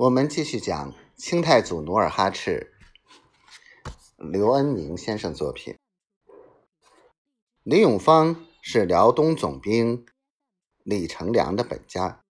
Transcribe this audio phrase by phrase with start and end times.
[0.00, 2.72] 我们继续讲清太祖努尔哈赤，
[4.16, 5.76] 刘恩明先生作品。
[7.64, 10.06] 李永芳是辽东总兵
[10.84, 12.22] 李成梁的本家，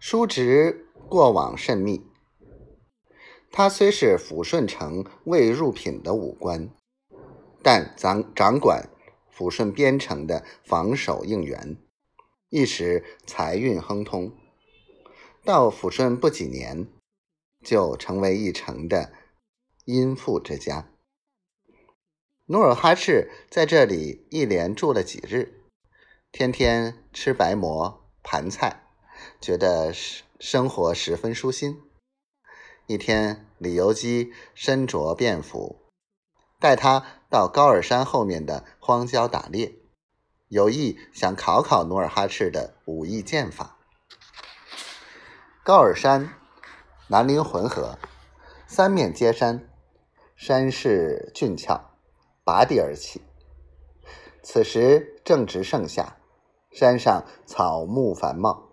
[0.00, 2.06] 叔侄过往甚密。
[3.52, 6.70] 他虽是抚顺城未入品的武官，
[7.62, 8.88] 但掌掌管
[9.30, 11.76] 抚顺边城的防守应援，
[12.48, 14.32] 一时财运亨通。
[15.48, 16.86] 到抚顺不几年，
[17.64, 19.14] 就成为一城的
[19.86, 20.90] 殷富之家。
[22.48, 25.64] 努尔哈赤在这里一连住了几日，
[26.30, 28.82] 天天吃白馍盘菜，
[29.40, 29.90] 觉得
[30.38, 31.80] 生活十分舒心。
[32.86, 35.80] 一天，李由基身着便服，
[36.60, 39.76] 带他到高尔山后面的荒郊打猎，
[40.48, 43.77] 有意想考考努尔哈赤的武艺剑法。
[45.68, 46.30] 高尔山
[47.08, 47.98] 南临浑河，
[48.66, 49.68] 三面皆山，
[50.34, 51.90] 山势峻峭，
[52.42, 53.20] 拔地而起。
[54.42, 56.16] 此时正值盛夏，
[56.70, 58.70] 山上草木繁茂，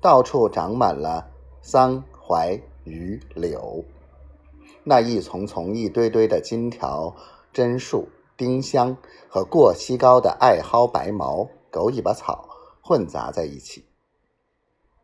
[0.00, 1.28] 到处长满了
[1.60, 3.84] 桑、槐、榆、柳。
[4.84, 7.14] 那一丛丛、一堆堆的金条、
[7.52, 8.96] 榛树、丁香
[9.28, 12.48] 和过膝高的艾蒿、白毛、狗尾巴草
[12.80, 13.91] 混杂在一起。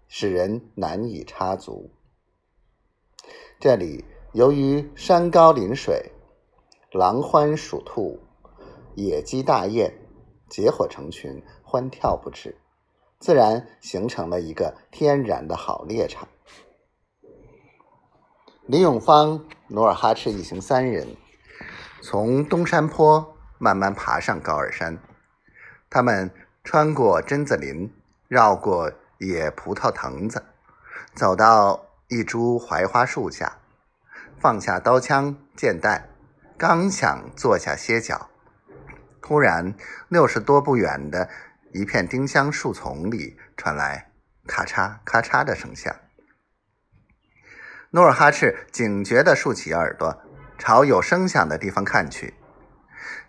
[0.09, 1.91] 使人难以插足。
[3.61, 6.13] 这里由于山高林水，
[6.93, 8.19] 狼獾鼠兔、
[8.95, 9.93] 野鸡大雁
[10.49, 12.57] 结伙成群，欢跳不止，
[13.19, 16.27] 自然形成了一个天然的好猎场。
[18.67, 21.17] 李永芳、努尔哈赤一行三人
[22.01, 24.99] 从东山坡慢慢爬上高尔山，
[25.91, 26.31] 他们
[26.65, 27.93] 穿过榛子林，
[28.27, 28.91] 绕过。
[29.19, 30.45] 野葡萄藤子，
[31.15, 33.59] 走到一株槐花树下，
[34.39, 36.09] 放下刀枪剑袋，
[36.57, 38.31] 刚想坐下歇脚，
[39.21, 39.75] 突然
[40.09, 41.29] 六十多步远的
[41.73, 44.13] 一片丁香树丛里传来
[44.47, 45.93] 咔嚓咔嚓的声响。
[47.91, 50.23] 努尔哈赤警觉地竖起耳朵，
[50.59, 52.35] 朝有声响的地方看去，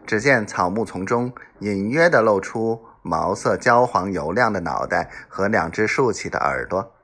[0.05, 2.88] 只见草木丛中隐约地露出。
[3.01, 6.95] 毛色焦黄油亮的脑袋和两只竖起的耳朵。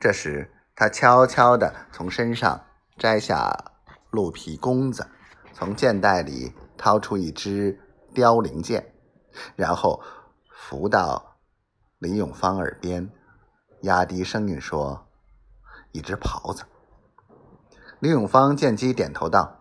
[0.00, 2.64] 这时，他悄悄地从身上
[2.98, 3.72] 摘下
[4.10, 5.06] 鹿皮弓子，
[5.52, 7.78] 从箭袋里掏出一支
[8.12, 8.92] 凋零箭，
[9.54, 10.02] 然后
[10.50, 11.36] 扶到
[11.98, 13.10] 李永芳耳边，
[13.82, 15.06] 压低声音说
[15.92, 16.64] ：“一只狍子。”
[18.00, 19.60] 李永芳见机点头道：“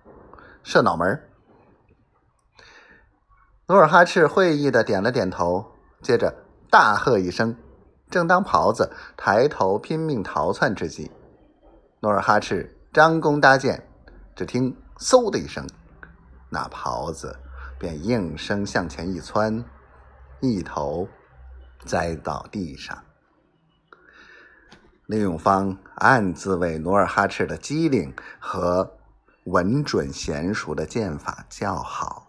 [0.64, 1.24] 射脑门。”
[3.72, 5.66] 努尔哈赤会意的点了点头，
[6.02, 7.56] 接着大喝一声。
[8.10, 11.10] 正当袍子抬头拼命逃窜之际，
[12.02, 13.88] 努尔哈赤张弓搭箭，
[14.36, 15.66] 只听“嗖”的一声，
[16.50, 17.40] 那袍子
[17.80, 19.64] 便应声向前一窜，
[20.42, 21.08] 一头
[21.86, 23.02] 栽到地上。
[25.06, 28.98] 李永芳暗自为努尔哈赤的机灵和
[29.46, 32.26] 稳准娴熟的剑法叫好。